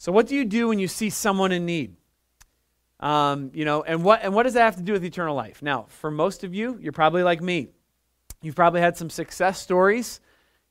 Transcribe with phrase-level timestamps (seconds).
[0.00, 1.94] So, what do you do when you see someone in need?
[3.00, 5.60] Um, you know, and what and what does that have to do with eternal life?
[5.60, 7.68] Now, for most of you, you're probably like me.
[8.40, 10.22] You've probably had some success stories.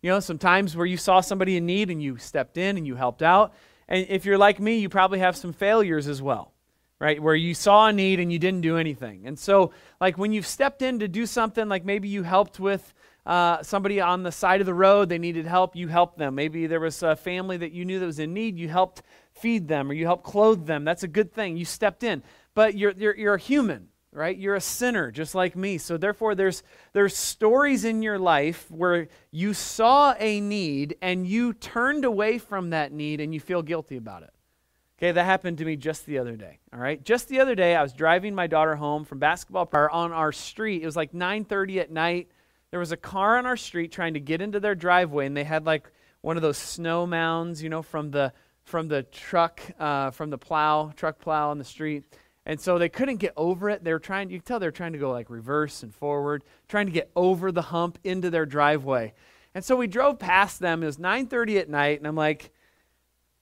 [0.02, 2.88] You know, some times where you saw somebody in need and you stepped in and
[2.88, 3.54] you helped out.
[3.88, 6.52] And if you're like me, you probably have some failures as well,
[6.98, 7.22] right?
[7.22, 9.28] Where you saw a need and you didn't do anything.
[9.28, 12.96] And so, like when you've stepped in to do something, like maybe you helped with
[13.26, 16.36] uh, somebody on the side of the road, they needed help, you helped them.
[16.36, 19.02] Maybe there was a family that you knew that was in need, you helped
[19.32, 20.84] feed them or you helped clothe them.
[20.84, 21.58] That's a good thing.
[21.58, 22.24] You stepped in.
[22.54, 24.38] But you're, you're, you're a human, right?
[24.38, 25.78] You're a sinner just like me.
[25.78, 31.54] So therefore, there's, there's stories in your life where you saw a need and you
[31.54, 34.32] turned away from that need and you feel guilty about it.
[35.00, 36.60] Okay, that happened to me just the other day.
[36.74, 39.92] All right, just the other day, I was driving my daughter home from basketball park
[39.94, 40.84] on our street.
[40.84, 42.28] It was like 9:30 at night.
[42.72, 45.44] There was a car on our street trying to get into their driveway, and they
[45.44, 45.92] had like
[46.22, 48.34] one of those snow mounds, you know, from the
[48.64, 52.04] from the truck, uh, from the plow, truck plow on the street.
[52.46, 53.84] And so they couldn't get over it.
[53.84, 56.44] They were trying, you can tell they were trying to go like reverse and forward,
[56.68, 59.14] trying to get over the hump into their driveway.
[59.54, 60.84] And so we drove past them.
[60.84, 62.52] It was 9:30 at night, and I'm like,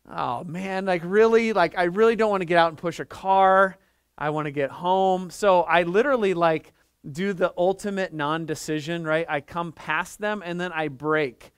[0.09, 3.05] oh man, like really, like I really don't want to get out and push a
[3.05, 3.77] car.
[4.17, 5.29] I want to get home.
[5.29, 6.73] So I literally like
[7.11, 9.25] do the ultimate non-decision, right?
[9.29, 11.51] I come past them and then I brake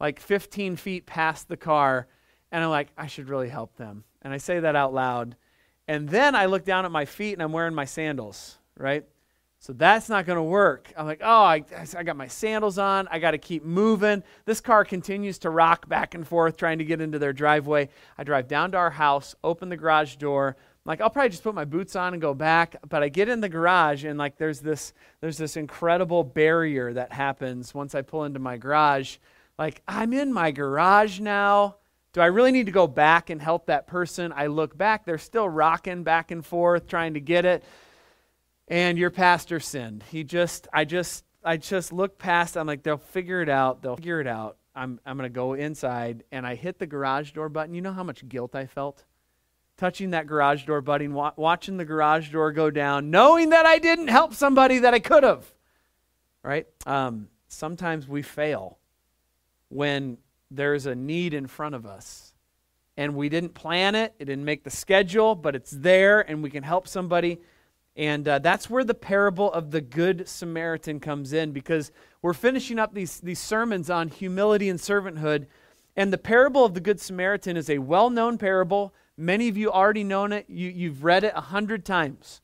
[0.00, 2.06] like 15 feet past the car
[2.50, 4.04] and I'm like, I should really help them.
[4.22, 5.36] And I say that out loud.
[5.86, 9.04] And then I look down at my feet and I'm wearing my sandals, right?
[9.58, 10.92] So that's not going to work.
[10.94, 11.64] I'm like, oh, I,
[11.96, 13.08] I got my sandals on.
[13.10, 14.22] I got to keep moving.
[14.44, 17.88] This car continues to rock back and forth trying to get into their driveway.
[18.18, 20.56] I drive down to our house, open the garage door.
[20.86, 22.76] Like, I'll probably just put my boots on and go back.
[22.88, 27.12] But I get in the garage and like there's this there's this incredible barrier that
[27.12, 29.16] happens once I pull into my garage.
[29.58, 31.76] Like, I'm in my garage now.
[32.12, 34.32] Do I really need to go back and help that person?
[34.34, 37.64] I look back, they're still rocking back and forth trying to get it.
[38.68, 40.04] And your pastor sinned.
[40.10, 42.56] He just, I just, I just look past.
[42.56, 43.82] I'm like, they'll figure it out.
[43.82, 44.56] They'll figure it out.
[44.74, 46.24] I'm, I'm going to go inside.
[46.32, 47.74] And I hit the garage door button.
[47.74, 49.04] You know how much guilt I felt?
[49.76, 53.78] Touching that garage door button, wa- watching the garage door go down, knowing that I
[53.78, 55.52] didn't help somebody that I could have.
[56.42, 56.66] Right?
[56.86, 58.78] Um, sometimes we fail
[59.68, 60.18] when
[60.50, 62.32] there's a need in front of us.
[62.96, 66.50] And we didn't plan it, it didn't make the schedule, but it's there and we
[66.50, 67.40] can help somebody.
[67.96, 71.92] And uh, that's where the parable of the Good Samaritan comes in because
[72.22, 75.46] we're finishing up these, these sermons on humility and servanthood.
[75.96, 78.94] And the parable of the Good Samaritan is a well known parable.
[79.16, 82.40] Many of you already know it, you, you've read it a hundred times.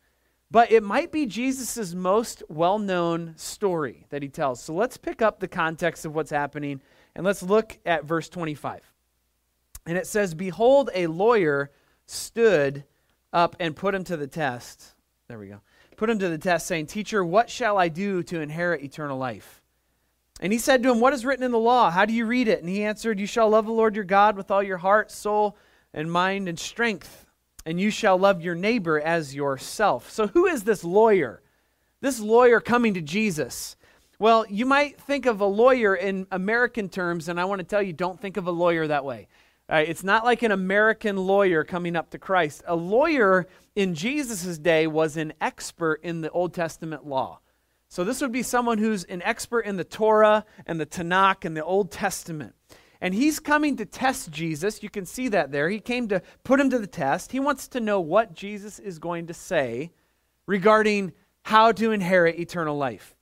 [0.51, 4.61] But it might be Jesus' most well known story that he tells.
[4.61, 6.81] So let's pick up the context of what's happening
[7.15, 8.81] and let's look at verse 25.
[9.87, 11.71] And it says, Behold, a lawyer
[12.07, 12.85] stood
[13.33, 14.95] up and put him to the test.
[15.29, 15.61] There we go.
[15.97, 19.63] Put him to the test, saying, Teacher, what shall I do to inherit eternal life?
[20.41, 21.91] And he said to him, What is written in the law?
[21.91, 22.61] How do you read it?
[22.61, 25.57] And he answered, You shall love the Lord your God with all your heart, soul,
[25.93, 27.27] and mind and strength,
[27.67, 30.11] and you shall love your neighbor as yourself.
[30.11, 31.43] So, who is this lawyer?
[32.01, 33.77] This lawyer coming to Jesus.
[34.19, 37.83] Well, you might think of a lawyer in American terms, and I want to tell
[37.83, 39.29] you, don't think of a lawyer that way.
[39.69, 42.63] Right, it's not like an American lawyer coming up to Christ.
[42.67, 43.47] A lawyer
[43.77, 47.39] in Jesus' day was an expert in the Old Testament law.
[47.89, 51.57] So this would be someone who's an expert in the Torah and the Tanakh and
[51.57, 52.55] the Old Testament.
[53.01, 54.83] And he's coming to test Jesus.
[54.83, 55.71] You can see that there.
[55.71, 57.33] He came to put him to the test.
[57.33, 59.93] He wants to know what Jesus is going to say
[60.47, 61.13] regarding
[61.43, 63.15] how to inherit eternal life.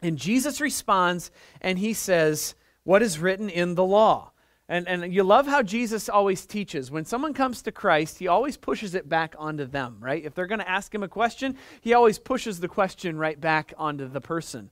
[0.00, 4.30] And Jesus responds and he says, What is written in the law?
[4.68, 6.90] And, and you love how Jesus always teaches.
[6.90, 10.24] When someone comes to Christ, he always pushes it back onto them, right?
[10.24, 13.74] If they're going to ask him a question, he always pushes the question right back
[13.76, 14.70] onto the person.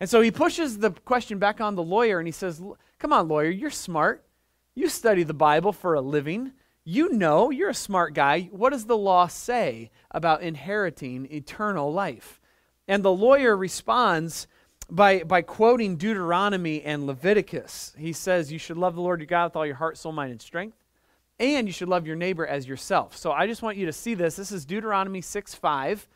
[0.00, 2.62] And so he pushes the question back on the lawyer and he says,
[2.98, 4.24] Come on, lawyer, you're smart.
[4.74, 6.52] You study the Bible for a living.
[6.84, 8.48] You know, you're a smart guy.
[8.52, 12.40] What does the law say about inheriting eternal life?
[12.86, 14.46] And the lawyer responds,
[14.90, 17.94] by, by quoting Deuteronomy and Leviticus.
[17.98, 20.30] He says, You should love the Lord your God with all your heart, soul, mind,
[20.30, 20.76] and strength,
[21.38, 23.16] and you should love your neighbor as yourself.
[23.16, 24.36] So I just want you to see this.
[24.36, 26.08] This is Deuteronomy 6 5,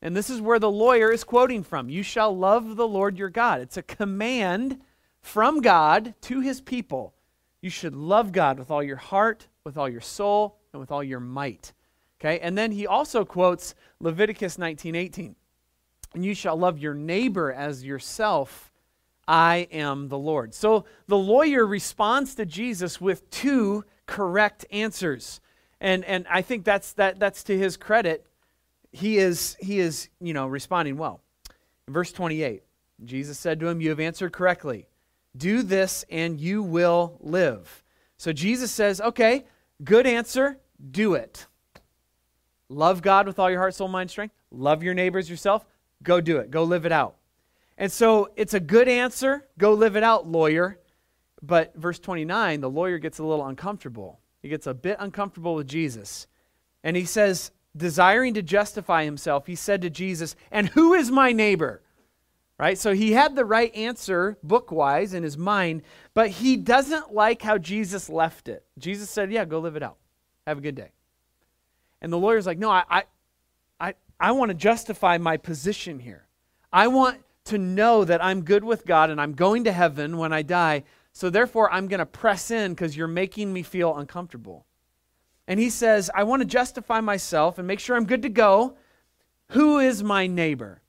[0.00, 1.88] and this is where the lawyer is quoting from.
[1.88, 3.60] You shall love the Lord your God.
[3.60, 4.80] It's a command
[5.20, 7.14] from God to his people.
[7.60, 11.02] You should love God with all your heart, with all your soul, and with all
[11.02, 11.72] your might.
[12.20, 15.36] Okay, and then he also quotes Leviticus 19 18
[16.14, 18.72] and you shall love your neighbor as yourself.
[19.26, 20.54] I am the Lord.
[20.54, 25.40] So the lawyer responds to Jesus with two correct answers.
[25.80, 28.26] And, and I think that's, that, that's to his credit.
[28.92, 31.20] He is, he is, you know, responding well.
[31.86, 32.62] verse 28,
[33.04, 34.86] Jesus said to him, You have answered correctly.
[35.36, 37.84] Do this and you will live.
[38.16, 39.44] So Jesus says, Okay,
[39.84, 40.58] good answer.
[40.90, 41.46] Do it.
[42.68, 44.34] Love God with all your heart, soul, mind, strength.
[44.50, 45.64] Love your neighbors yourself.
[46.02, 46.50] Go do it.
[46.50, 47.16] Go live it out.
[47.76, 49.46] And so it's a good answer.
[49.56, 50.78] Go live it out, lawyer.
[51.42, 54.20] But verse 29, the lawyer gets a little uncomfortable.
[54.42, 56.26] He gets a bit uncomfortable with Jesus.
[56.82, 61.32] And he says, desiring to justify himself, he said to Jesus, And who is my
[61.32, 61.82] neighbor?
[62.58, 62.76] Right?
[62.76, 65.82] So he had the right answer book wise in his mind,
[66.12, 68.64] but he doesn't like how Jesus left it.
[68.78, 69.96] Jesus said, Yeah, go live it out.
[70.46, 70.90] Have a good day.
[72.02, 73.04] And the lawyer's like, No, I, I,
[73.80, 76.26] I, I want to justify my position here.
[76.72, 80.32] I want to know that I'm good with God and I'm going to heaven when
[80.32, 80.84] I die.
[81.12, 84.66] So therefore, I'm going to press in because you're making me feel uncomfortable.
[85.48, 88.76] And he says, I want to justify myself and make sure I'm good to go.
[89.52, 90.82] Who is my neighbor?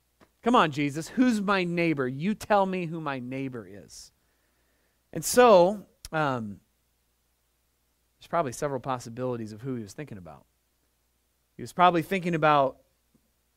[0.44, 1.08] Come on, Jesus.
[1.08, 2.08] Who's my neighbor?
[2.08, 4.12] You tell me who my neighbor is.
[5.14, 6.60] And so, um,
[8.20, 10.44] there's probably several possibilities of who he was thinking about.
[11.56, 12.78] He was probably thinking about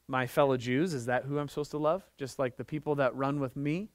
[0.07, 0.95] my fellow Jews.
[0.95, 2.05] Is that who I'm supposed to love?
[2.17, 3.89] Just like the people that run with me?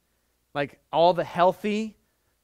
[0.53, 1.95] Like all the healthy,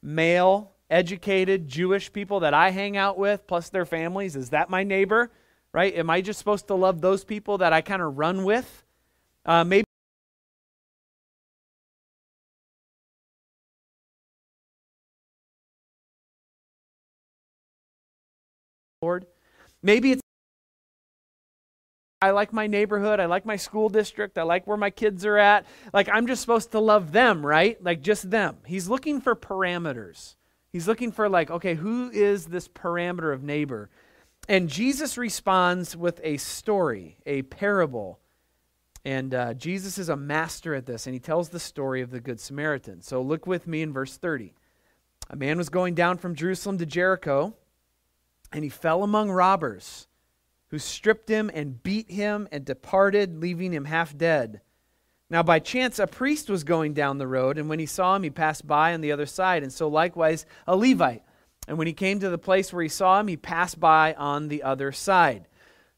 [0.02, 4.36] male, educated Jewish people that I hang out with, plus their families?
[4.36, 5.32] Is that my neighbor?
[5.72, 5.92] Right?
[5.96, 8.84] Am I just supposed to love those people that I kind of run with?
[9.44, 9.84] Uh, maybe.
[19.02, 19.26] Lord.
[19.82, 20.22] Maybe it's
[22.22, 23.20] I like my neighborhood.
[23.20, 24.38] I like my school district.
[24.38, 25.66] I like where my kids are at.
[25.92, 27.82] Like, I'm just supposed to love them, right?
[27.84, 28.56] Like, just them.
[28.64, 30.36] He's looking for parameters.
[30.74, 33.90] He's looking for, like, okay, who is this parameter of neighbor?
[34.48, 38.18] And Jesus responds with a story, a parable.
[39.04, 42.18] And uh, Jesus is a master at this, and he tells the story of the
[42.18, 43.02] Good Samaritan.
[43.02, 44.52] So look with me in verse 30.
[45.30, 47.54] A man was going down from Jerusalem to Jericho,
[48.52, 50.08] and he fell among robbers
[50.70, 54.60] who stripped him and beat him and departed, leaving him half dead.
[55.30, 58.22] Now, by chance, a priest was going down the road, and when he saw him,
[58.22, 61.22] he passed by on the other side, and so likewise a Levite.
[61.66, 64.48] And when he came to the place where he saw him, he passed by on
[64.48, 65.48] the other side.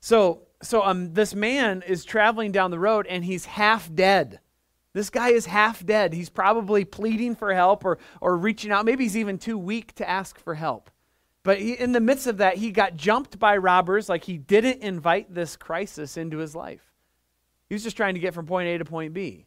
[0.00, 4.38] So, so um, this man is traveling down the road, and he's half dead.
[4.92, 6.14] This guy is half dead.
[6.14, 8.84] He's probably pleading for help or, or reaching out.
[8.84, 10.88] Maybe he's even too weak to ask for help.
[11.42, 14.82] But he, in the midst of that, he got jumped by robbers like he didn't
[14.82, 16.85] invite this crisis into his life.
[17.68, 19.46] He was just trying to get from point A to point B.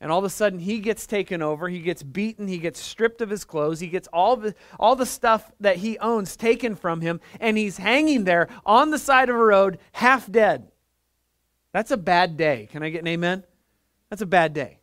[0.00, 1.68] And all of a sudden, he gets taken over.
[1.68, 2.46] He gets beaten.
[2.46, 3.80] He gets stripped of his clothes.
[3.80, 7.20] He gets all the, all the stuff that he owns taken from him.
[7.40, 10.70] And he's hanging there on the side of a road, half dead.
[11.72, 12.68] That's a bad day.
[12.70, 13.44] Can I get an amen?
[14.08, 14.78] That's a bad day.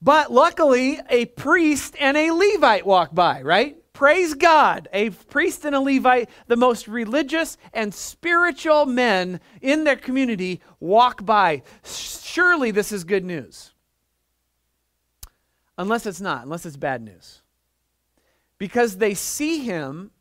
[0.00, 3.76] But luckily, a priest and a Levite walk by, right?
[3.98, 9.96] Praise God, a priest and a Levite, the most religious and spiritual men in their
[9.96, 11.64] community, walk by.
[11.82, 13.72] Surely this is good news.
[15.76, 17.42] Unless it's not, unless it's bad news.
[18.56, 20.12] Because they see him,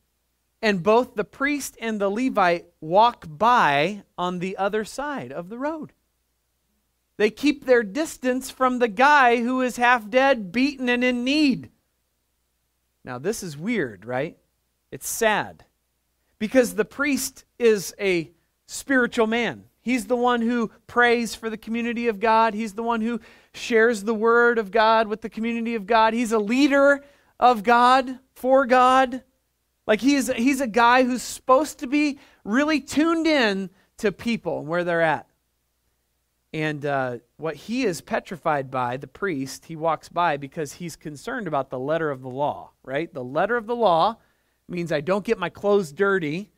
[0.59, 5.59] and both the priest and the Levite walk by on the other side of the
[5.59, 5.93] road.
[7.17, 11.69] They keep their distance from the guy who is half dead, beaten, and in need.
[13.07, 14.37] Now, this is weird, right?
[14.91, 15.63] It's sad.
[16.39, 18.29] Because the priest is a
[18.65, 19.63] spiritual man.
[19.79, 22.53] He's the one who prays for the community of God.
[22.53, 23.21] He's the one who
[23.53, 26.13] shares the word of God with the community of God.
[26.13, 27.01] He's a leader
[27.39, 29.23] of God, for God.
[29.87, 34.67] Like he's, he's a guy who's supposed to be really tuned in to people and
[34.67, 35.26] where they're at.
[36.53, 41.47] And uh, what he is petrified by, the priest, he walks by because he's concerned
[41.47, 43.13] about the letter of the law, right?
[43.13, 44.17] The letter of the law
[44.69, 46.51] means I don't get my clothes dirty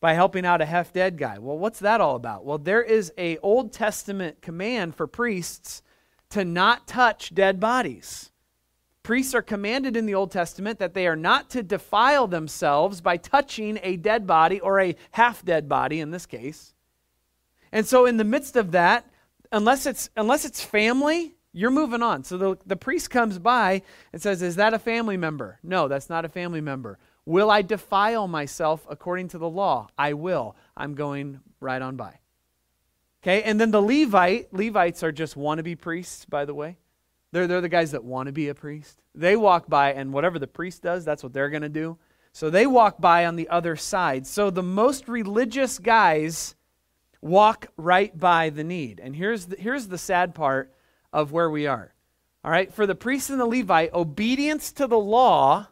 [0.00, 1.38] by helping out a half dead guy.
[1.38, 2.44] Well, what's that all about?
[2.44, 5.82] Well, there is a Old Testament command for priests
[6.30, 8.30] to not touch dead bodies.
[9.02, 13.16] Priests are commanded in the Old Testament that they are not to defile themselves by
[13.16, 16.74] touching a dead body or a half dead body in this case.
[17.72, 19.06] And so, in the midst of that,
[19.52, 22.24] unless it's unless it's family, you're moving on.
[22.24, 25.58] So the, the priest comes by and says, Is that a family member?
[25.62, 26.98] No, that's not a family member.
[27.24, 29.88] Will I defile myself according to the law?
[29.98, 30.56] I will.
[30.76, 32.20] I'm going right on by.
[33.22, 36.78] Okay, and then the Levite, Levites are just wannabe priests, by the way.
[37.32, 39.02] They're, they're the guys that want to be a priest.
[39.14, 41.98] They walk by, and whatever the priest does, that's what they're going to do.
[42.32, 44.26] So they walk by on the other side.
[44.26, 46.54] So the most religious guys
[47.20, 49.00] walk right by the need.
[49.00, 50.72] And here's the, here's the sad part
[51.12, 51.94] of where we are.
[52.44, 55.68] All right, for the priest and the Levite, obedience to the law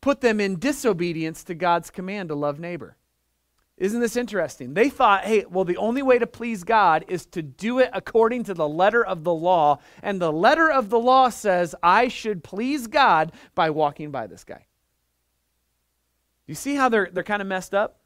[0.00, 2.96] put them in disobedience to God's command to love neighbor.
[3.76, 4.74] Isn't this interesting?
[4.74, 8.44] They thought, hey, well, the only way to please God is to do it according
[8.44, 9.78] to the letter of the law.
[10.02, 14.44] And the letter of the law says, I should please God by walking by this
[14.44, 14.66] guy.
[16.46, 17.98] You see how they're, they're kind of messed up?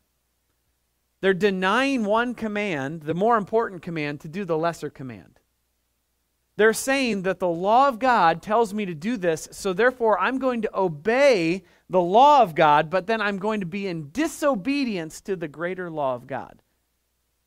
[1.21, 5.41] They're denying one command, the more important command, to do the lesser command.
[6.57, 10.39] They're saying that the law of God tells me to do this, so therefore I'm
[10.39, 15.21] going to obey the law of God, but then I'm going to be in disobedience
[15.23, 16.61] to the greater law of God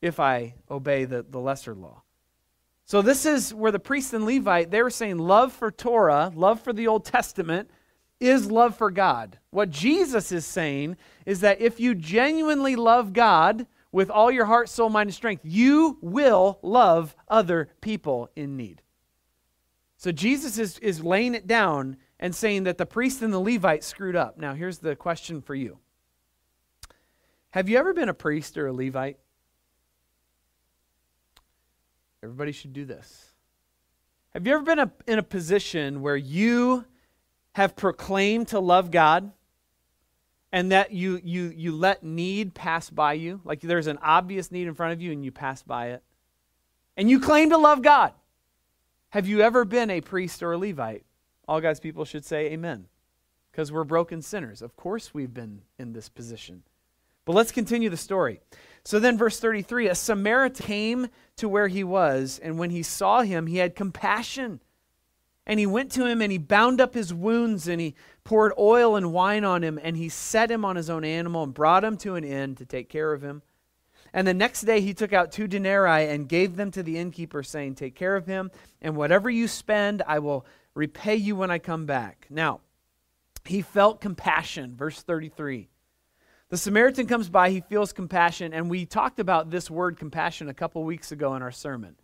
[0.00, 2.02] if I obey the, the lesser law.
[2.84, 6.60] So this is where the priest and Levite, they were saying love for Torah, love
[6.60, 7.70] for the Old Testament,
[8.22, 9.38] is love for God.
[9.50, 14.68] What Jesus is saying is that if you genuinely love God with all your heart,
[14.68, 18.80] soul, mind, and strength, you will love other people in need.
[19.98, 23.84] So Jesus is, is laying it down and saying that the priest and the Levite
[23.84, 24.38] screwed up.
[24.38, 25.78] Now, here's the question for you
[27.50, 29.18] Have you ever been a priest or a Levite?
[32.22, 33.32] Everybody should do this.
[34.32, 36.84] Have you ever been a, in a position where you
[37.52, 39.32] have proclaimed to love God
[40.50, 43.40] and that you, you, you let need pass by you?
[43.44, 46.02] Like there's an obvious need in front of you and you pass by it.
[46.96, 48.12] And you claim to love God.
[49.10, 51.04] Have you ever been a priest or a Levite?
[51.46, 52.86] All God's people should say amen.
[53.50, 54.62] Because we're broken sinners.
[54.62, 56.62] Of course, we've been in this position.
[57.24, 58.40] But let's continue the story.
[58.84, 63.22] So then, verse 33 a Samaritan came to where he was, and when he saw
[63.22, 64.60] him, he had compassion.
[65.46, 68.94] And he went to him and he bound up his wounds and he poured oil
[68.94, 71.96] and wine on him and he set him on his own animal and brought him
[71.98, 73.42] to an inn to take care of him.
[74.12, 77.42] And the next day he took out two denarii and gave them to the innkeeper,
[77.42, 78.50] saying, Take care of him,
[78.82, 80.44] and whatever you spend, I will
[80.74, 82.26] repay you when I come back.
[82.28, 82.60] Now,
[83.44, 84.76] he felt compassion.
[84.76, 85.68] Verse 33.
[86.50, 90.54] The Samaritan comes by, he feels compassion, and we talked about this word compassion a
[90.54, 91.96] couple weeks ago in our sermon.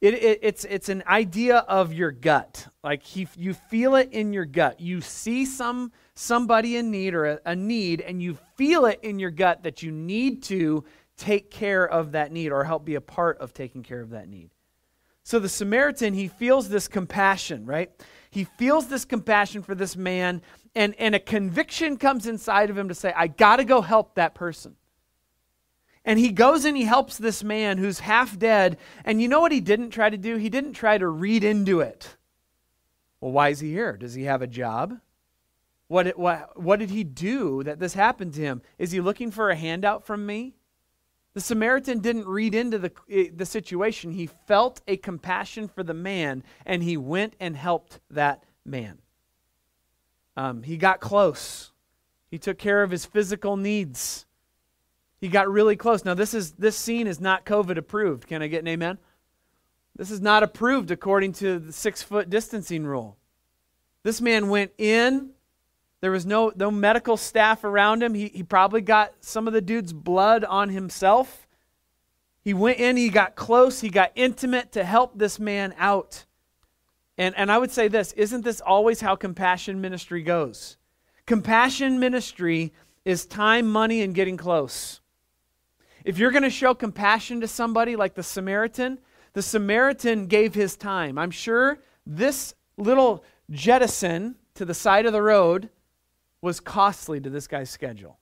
[0.00, 2.66] It, it, it's, it's an idea of your gut.
[2.82, 4.80] Like he, you feel it in your gut.
[4.80, 9.18] You see some, somebody in need or a, a need, and you feel it in
[9.18, 10.84] your gut that you need to
[11.18, 14.26] take care of that need or help be a part of taking care of that
[14.28, 14.48] need.
[15.22, 17.90] So the Samaritan, he feels this compassion, right?
[18.30, 20.40] He feels this compassion for this man,
[20.74, 24.14] and, and a conviction comes inside of him to say, I got to go help
[24.14, 24.76] that person.
[26.10, 28.78] And he goes and he helps this man who's half dead.
[29.04, 30.34] And you know what he didn't try to do?
[30.34, 32.16] He didn't try to read into it.
[33.20, 33.96] Well, why is he here?
[33.96, 34.98] Does he have a job?
[35.86, 38.60] What, what, what did he do that this happened to him?
[38.76, 40.56] Is he looking for a handout from me?
[41.34, 44.10] The Samaritan didn't read into the, eh, the situation.
[44.10, 48.98] He felt a compassion for the man, and he went and helped that man.
[50.36, 51.70] Um, he got close.
[52.32, 54.26] He took care of his physical needs.
[55.20, 56.04] He got really close.
[56.04, 58.26] Now, this, is, this scene is not COVID approved.
[58.26, 58.98] Can I get an amen?
[59.96, 63.16] This is not approved according to the six foot distancing rule.
[64.02, 65.30] This man went in
[66.00, 68.14] there was no, no medical staff around him.
[68.14, 71.46] He, he probably got some of the dude's blood on himself.
[72.42, 76.24] He went in, he got close, he got intimate to help this man out.
[77.18, 80.78] And, and I would say this isn't this always how compassion ministry goes?
[81.26, 82.72] Compassion ministry
[83.04, 85.00] is time, money, and getting close.
[86.04, 88.98] If you're going to show compassion to somebody like the Samaritan,
[89.32, 91.18] the Samaritan gave his time.
[91.18, 95.70] I'm sure this little jettison to the side of the road
[96.42, 98.18] was costly to this guy's schedule.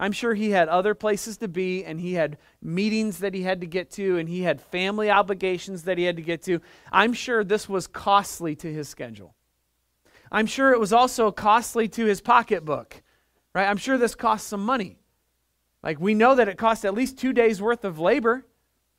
[0.00, 3.60] I'm sure he had other places to be, and he had meetings that he had
[3.62, 6.60] to get to, and he had family obligations that he had to get to.
[6.92, 9.34] I'm sure this was costly to his schedule.
[10.30, 13.02] I'm sure it was also costly to his pocketbook,
[13.54, 13.68] right?
[13.68, 14.98] I'm sure this cost some money.
[15.88, 18.44] Like we know that it cost at least two days' worth of labor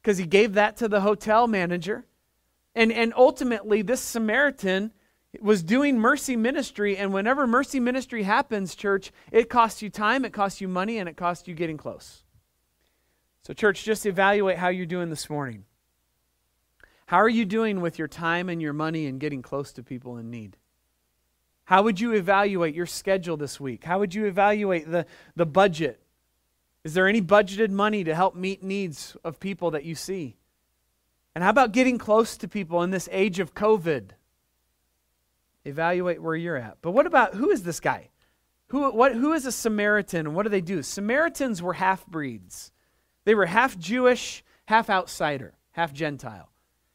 [0.01, 2.07] because he gave that to the hotel manager.
[2.73, 4.91] And, and ultimately, this Samaritan
[5.39, 6.97] was doing mercy ministry.
[6.97, 11.07] And whenever mercy ministry happens, church, it costs you time, it costs you money, and
[11.07, 12.23] it costs you getting close.
[13.43, 15.65] So, church, just evaluate how you're doing this morning.
[17.05, 20.17] How are you doing with your time and your money and getting close to people
[20.17, 20.57] in need?
[21.65, 23.83] How would you evaluate your schedule this week?
[23.83, 25.05] How would you evaluate the,
[25.35, 26.01] the budget?
[26.83, 30.37] Is there any budgeted money to help meet needs of people that you see?
[31.35, 34.11] And how about getting close to people in this age of COVID?
[35.65, 36.77] Evaluate where you're at.
[36.81, 38.09] But what about who is this guy?
[38.67, 40.83] Who, what, who is a Samaritan and what do they do?
[40.83, 42.71] Samaritans were half breeds.
[43.25, 46.49] They were half Jewish, half outsider, half Gentile.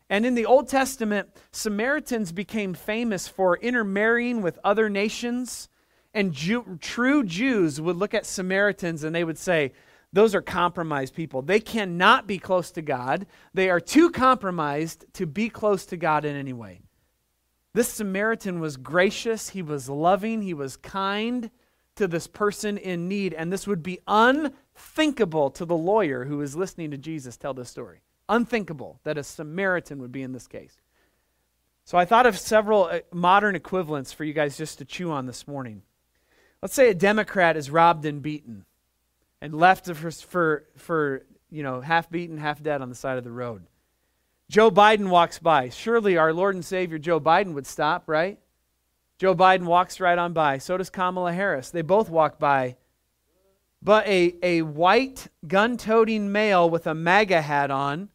[0.09, 5.69] And in the Old Testament, Samaritans became famous for intermarrying with other nations.
[6.15, 9.73] And Jew, true Jews would look at Samaritans and they would say,
[10.13, 11.43] those are compromised people.
[11.43, 13.27] They cannot be close to God.
[13.53, 16.83] They are too compromised to be close to God in any way.
[17.73, 21.51] This Samaritan was gracious, he was loving, he was kind
[21.97, 26.55] to this person in need, and this would be unthinkable to the lawyer who is
[26.55, 28.03] listening to Jesus tell this story.
[28.29, 30.77] Unthinkable that a Samaritan would be in this case.
[31.85, 35.27] So I thought of several uh, modern equivalents for you guys just to chew on
[35.27, 35.83] this morning.
[36.65, 38.65] Let's say a Democrat is robbed and beaten
[39.43, 43.25] and left for, for, for you know, half beaten, half dead on the side of
[43.25, 43.67] the road.
[44.49, 45.69] Joe Biden walks by.
[45.69, 48.39] Surely our Lord and Savior Joe Biden would stop, right?
[49.19, 50.57] Joe Biden walks right on by.
[50.57, 51.69] So does Kamala Harris.
[51.69, 52.77] They both walk by.
[53.83, 58.09] But a, a white gun toting male with a MAGA hat on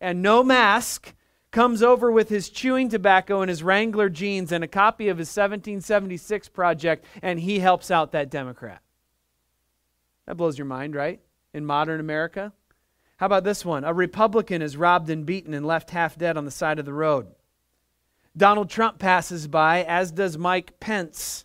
[0.00, 1.14] and no mask
[1.50, 5.28] comes over with his chewing tobacco and his Wrangler jeans and a copy of his
[5.28, 8.82] 1776 project, and he helps out that Democrat.
[10.26, 11.20] That blows your mind, right?
[11.54, 12.52] In modern America.
[13.16, 13.84] How about this one?
[13.84, 16.92] A Republican is robbed and beaten and left half dead on the side of the
[16.92, 17.28] road.
[18.36, 21.44] Donald Trump passes by, as does Mike Pence.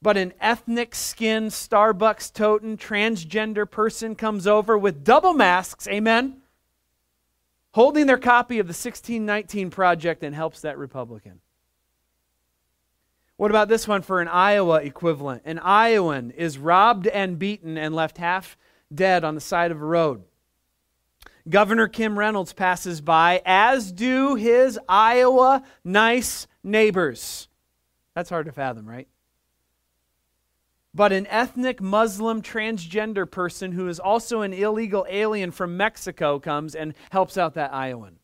[0.00, 6.40] But an ethnic skinned, Starbucks toting, transgender person comes over with double masks, amen,
[7.72, 11.40] holding their copy of the 1619 Project and helps that Republican.
[13.36, 15.42] What about this one for an Iowa equivalent?
[15.44, 18.56] An Iowan is robbed and beaten and left half
[18.92, 20.24] dead on the side of a road.
[21.48, 27.48] Governor Kim Reynolds passes by, as do his Iowa nice neighbors.
[28.14, 29.08] That's hard to fathom, right?
[30.94, 36.74] But an ethnic Muslim transgender person who is also an illegal alien from Mexico comes
[36.74, 38.18] and helps out that Iowan.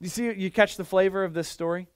[0.00, 1.88] You see, you catch the flavor of this story?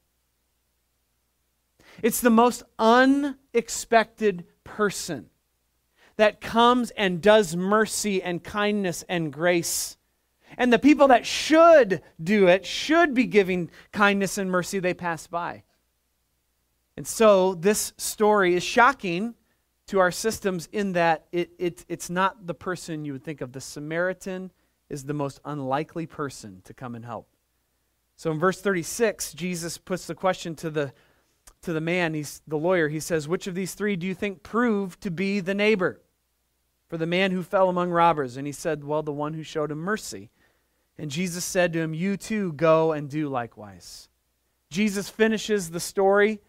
[2.03, 5.31] It's the most unexpected person
[6.17, 9.97] that comes and does mercy and kindness and grace.
[10.57, 15.27] And the people that should do it, should be giving kindness and mercy, they pass
[15.27, 15.65] by.
[16.97, 19.35] And so this story is shocking
[19.89, 23.53] to our systems in that it, it, it's not the person you would think of.
[23.53, 24.51] The Samaritan
[24.89, 27.29] is the most unlikely person to come and help.
[28.17, 30.93] So in verse 36, Jesus puts the question to the
[31.63, 34.43] to the man, he's the lawyer, he says, Which of these three do you think
[34.43, 36.01] proved to be the neighbor
[36.89, 38.37] for the man who fell among robbers?
[38.37, 40.31] And he said, Well, the one who showed him mercy.
[40.99, 44.09] And Jesus said to him, You too go and do likewise.
[44.71, 46.41] Jesus finishes the story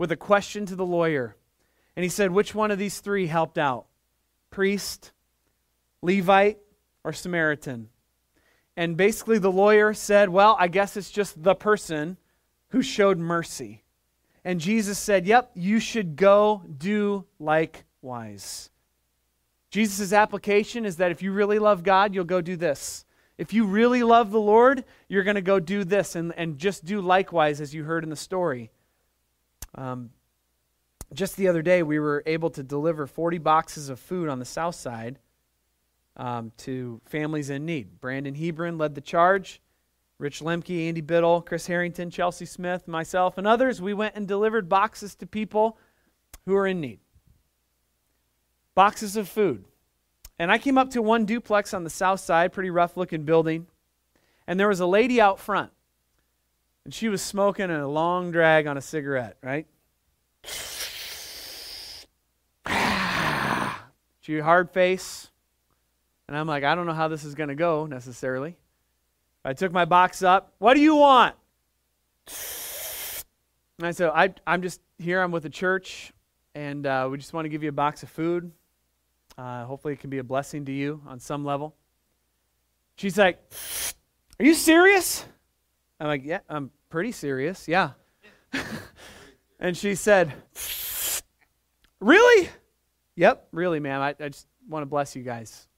[0.00, 1.36] with a question to the lawyer.
[1.94, 3.84] And he said, Which one of these three helped out?
[4.48, 5.12] Priest,
[6.00, 6.56] Levite,
[7.04, 7.90] or Samaritan?
[8.78, 12.16] And basically, the lawyer said, Well, I guess it's just the person
[12.68, 13.82] who showed mercy.
[14.42, 18.70] And Jesus said, Yep, you should go do likewise.
[19.70, 23.04] Jesus' application is that if you really love God, you'll go do this.
[23.36, 26.86] If you really love the Lord, you're going to go do this and, and just
[26.86, 28.70] do likewise, as you heard in the story.
[29.74, 30.10] Um,
[31.12, 34.44] just the other day, we were able to deliver 40 boxes of food on the
[34.44, 35.18] south side
[36.16, 38.00] um, to families in need.
[38.00, 39.60] Brandon Hebron led the charge.
[40.18, 44.68] Rich Lemke, Andy Biddle, Chris Harrington, Chelsea Smith, myself, and others, we went and delivered
[44.68, 45.78] boxes to people
[46.44, 47.00] who are in need.
[48.74, 49.64] Boxes of food.
[50.38, 53.66] And I came up to one duplex on the south side, pretty rough looking building,
[54.46, 55.72] and there was a lady out front.
[56.84, 59.66] And she was smoking a long drag on a cigarette, right?
[64.20, 65.30] she hard face.
[66.28, 68.56] And I'm like, I don't know how this is going to go necessarily.
[69.44, 70.52] I took my box up.
[70.58, 71.34] What do you want?
[73.78, 75.22] And I said, I, I'm just here.
[75.22, 76.12] I'm with the church,
[76.54, 78.52] and uh, we just want to give you a box of food.
[79.38, 81.74] Uh, hopefully, it can be a blessing to you on some level.
[82.96, 83.40] She's like,
[84.38, 85.24] Are you serious?
[86.00, 87.68] I'm like, Yeah, I'm pretty serious.
[87.68, 87.90] Yeah.
[89.60, 90.32] and she said,
[92.00, 92.48] Really?
[93.16, 94.00] Yep, really, ma'am.
[94.00, 95.68] I, I just want to bless you guys.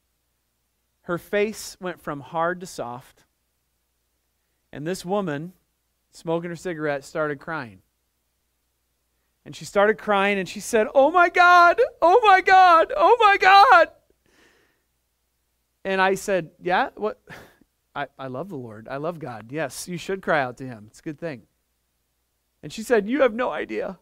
[1.02, 3.24] Her face went from hard to soft.
[4.72, 5.52] And this woman,
[6.12, 7.80] smoking her cigarette, started crying.
[9.44, 13.36] And she started crying and she said, Oh my God, oh my God, oh my
[13.38, 13.88] God.
[15.84, 17.20] And I said, Yeah, what?
[17.94, 18.88] I, I love the Lord.
[18.88, 19.50] I love God.
[19.50, 20.86] Yes, you should cry out to Him.
[20.88, 21.42] It's a good thing.
[22.62, 23.98] And she said, You have no idea.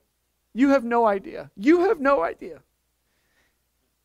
[0.52, 1.50] You have no idea.
[1.56, 2.60] You have no idea.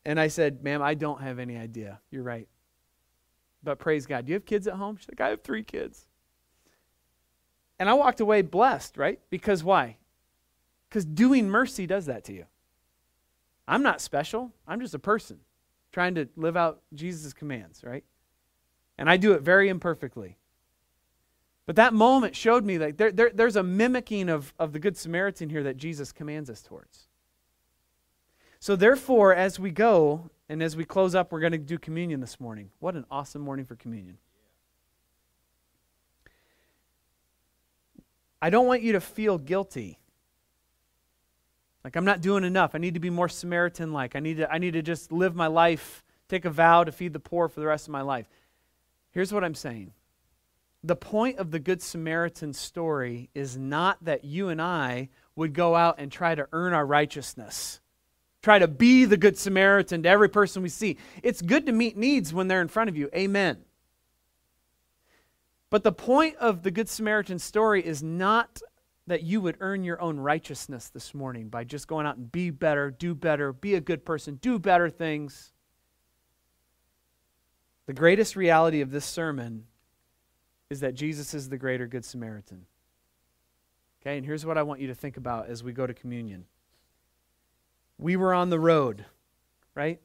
[0.04, 2.00] And I said, Ma'am, I don't have any idea.
[2.10, 2.48] You're right.
[3.62, 4.26] But praise God.
[4.26, 4.96] Do you have kids at home?
[4.96, 6.06] She's like, I have three kids.
[7.78, 9.20] And I walked away blessed, right?
[9.28, 9.96] Because why?
[10.88, 12.46] Because doing mercy does that to you.
[13.68, 14.52] I'm not special.
[14.66, 15.40] I'm just a person
[15.92, 18.04] trying to live out Jesus' commands, right?
[18.98, 20.36] And I do it very imperfectly.
[21.66, 24.96] But that moment showed me that there, there, there's a mimicking of, of the Good
[24.96, 27.08] Samaritan here that Jesus commands us towards.
[28.60, 32.20] So, therefore, as we go and as we close up, we're going to do communion
[32.20, 32.70] this morning.
[32.78, 34.18] What an awesome morning for communion.
[38.40, 39.98] I don't want you to feel guilty.
[41.82, 42.74] Like I'm not doing enough.
[42.74, 44.16] I need to be more Samaritan like.
[44.16, 47.12] I need to I need to just live my life, take a vow to feed
[47.12, 48.28] the poor for the rest of my life.
[49.16, 49.92] Here's what I'm saying.
[50.84, 55.74] The point of the Good Samaritan story is not that you and I would go
[55.74, 57.80] out and try to earn our righteousness.
[58.42, 60.98] Try to be the Good Samaritan to every person we see.
[61.22, 63.08] It's good to meet needs when they're in front of you.
[63.16, 63.64] Amen.
[65.70, 68.60] But the point of the Good Samaritan story is not
[69.06, 72.50] that you would earn your own righteousness this morning by just going out and be
[72.50, 75.54] better, do better, be a good person, do better things.
[77.86, 79.64] The greatest reality of this sermon
[80.70, 82.66] is that Jesus is the greater Good Samaritan.
[84.02, 86.44] Okay, and here's what I want you to think about as we go to communion.
[87.98, 89.04] We were on the road,
[89.74, 90.00] right?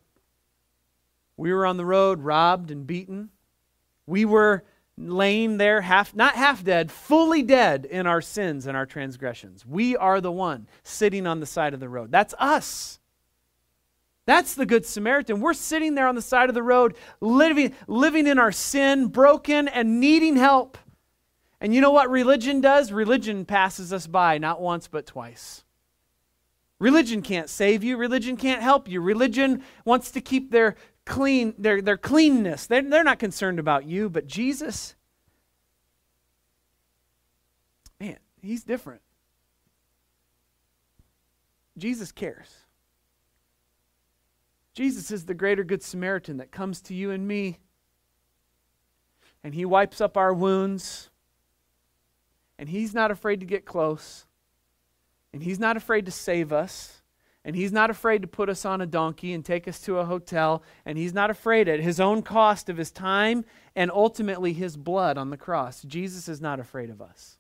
[1.38, 3.30] We were on the road, robbed and beaten.
[4.06, 4.64] We were
[4.98, 9.96] laying there half not half dead fully dead in our sins and our transgressions we
[9.96, 13.00] are the one sitting on the side of the road that's us
[14.26, 18.28] that's the good samaritan we're sitting there on the side of the road living living
[18.28, 20.78] in our sin broken and needing help
[21.60, 25.64] and you know what religion does religion passes us by not once but twice
[26.80, 31.82] religion can't save you religion can't help you religion wants to keep their clean, their,
[31.82, 32.68] their cleanness.
[32.68, 34.96] They're, they're not concerned about you, but Jesus,
[38.00, 39.02] man, he's different.
[41.78, 42.61] Jesus cares.
[44.74, 47.60] Jesus is the greater Good Samaritan that comes to you and me,
[49.44, 51.10] and he wipes up our wounds,
[52.58, 54.26] and he's not afraid to get close,
[55.34, 57.02] and he's not afraid to save us.
[57.44, 60.06] And he's not afraid to put us on a donkey and take us to a
[60.06, 60.62] hotel.
[60.86, 65.18] And he's not afraid at his own cost of his time and ultimately his blood
[65.18, 65.82] on the cross.
[65.82, 67.40] Jesus is not afraid of us.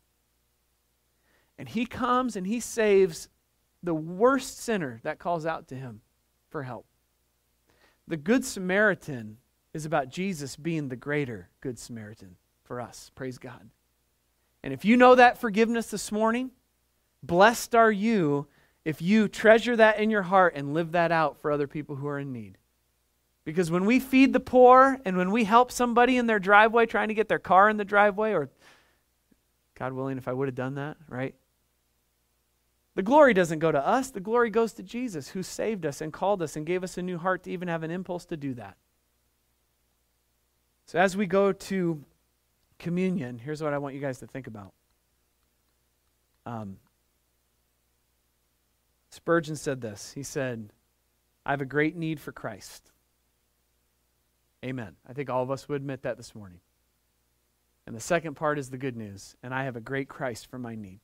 [1.57, 3.29] And he comes and he saves
[3.83, 6.01] the worst sinner that calls out to him
[6.49, 6.87] for help.
[8.11, 9.37] The Good Samaritan
[9.73, 13.09] is about Jesus being the greater Good Samaritan for us.
[13.15, 13.69] Praise God.
[14.61, 16.51] And if you know that forgiveness this morning,
[17.23, 18.47] blessed are you
[18.83, 22.07] if you treasure that in your heart and live that out for other people who
[22.09, 22.57] are in need.
[23.45, 27.07] Because when we feed the poor and when we help somebody in their driveway trying
[27.07, 28.49] to get their car in the driveway, or
[29.79, 31.33] God willing, if I would have done that, right?
[32.95, 36.11] The glory doesn't go to us, the glory goes to Jesus who saved us and
[36.11, 38.53] called us and gave us a new heart to even have an impulse to do
[38.55, 38.75] that.
[40.85, 42.03] So as we go to
[42.79, 44.73] communion, here's what I want you guys to think about.
[46.45, 46.77] Um,
[49.11, 50.11] Spurgeon said this.
[50.13, 50.73] He said,
[51.45, 52.91] I have a great need for Christ.
[54.65, 54.95] Amen.
[55.07, 56.59] I think all of us would admit that this morning.
[57.87, 60.59] And the second part is the good news, and I have a great Christ for
[60.59, 60.99] my need.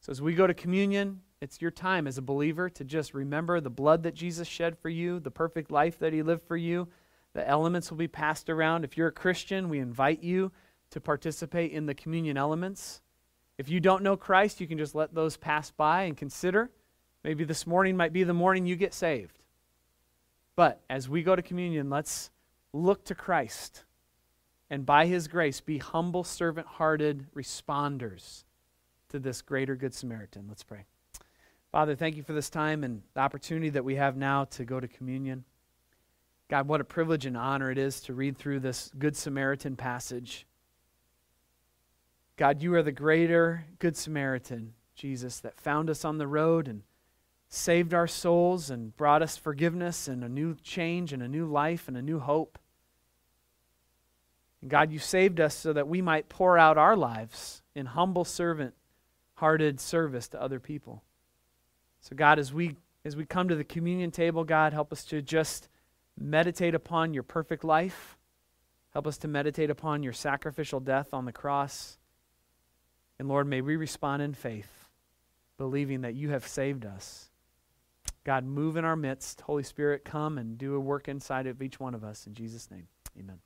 [0.00, 3.60] So as we go to communion, it's your time as a believer to just remember
[3.60, 6.88] the blood that Jesus shed for you, the perfect life that he lived for you.
[7.34, 8.84] The elements will be passed around.
[8.84, 10.52] If you're a Christian, we invite you
[10.90, 13.02] to participate in the communion elements.
[13.58, 16.70] If you don't know Christ, you can just let those pass by and consider.
[17.24, 19.38] Maybe this morning might be the morning you get saved.
[20.54, 22.30] But as we go to communion, let's
[22.72, 23.84] look to Christ
[24.70, 28.44] and by his grace be humble, servant hearted responders
[29.10, 30.46] to this greater Good Samaritan.
[30.48, 30.84] Let's pray.
[31.72, 34.80] Father, thank you for this time and the opportunity that we have now to go
[34.80, 35.44] to communion.
[36.48, 40.46] God, what a privilege and honor it is to read through this Good Samaritan passage.
[42.36, 46.82] God, you are the greater Good Samaritan, Jesus, that found us on the road and
[47.48, 51.88] saved our souls and brought us forgiveness and a new change and a new life
[51.88, 52.58] and a new hope.
[54.60, 58.24] And God, you saved us so that we might pour out our lives in humble
[58.24, 58.74] servant
[59.36, 61.02] hearted service to other people.
[62.00, 65.22] So God, as we as we come to the communion table, God, help us to
[65.22, 65.68] just
[66.18, 68.18] meditate upon your perfect life.
[68.92, 71.98] Help us to meditate upon your sacrificial death on the cross.
[73.18, 74.88] And Lord, may we respond in faith.
[75.56, 77.30] believing that you have saved us.
[78.24, 79.40] God, move in our midst.
[79.42, 82.26] Holy Spirit, come and do a work inside of each one of us.
[82.26, 83.38] In Jesus' name, amen.